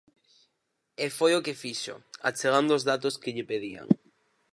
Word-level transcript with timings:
E 1.05 1.07
foi 1.17 1.31
o 1.35 1.43
que 1.45 1.59
fixo, 1.63 1.95
achegando 2.27 2.71
os 2.77 2.85
datos 2.91 3.19
que 3.21 3.33
lle 3.35 3.49
pedían. 3.51 3.87